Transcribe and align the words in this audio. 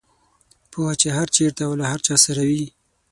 پوهه 0.71 0.93
چې 1.01 1.07
هر 1.17 1.27
چېرته 1.35 1.61
او 1.67 1.73
له 1.79 1.85
هر 1.91 1.99
چا 2.07 2.15
سره 2.25 2.41
وي. 2.49 2.63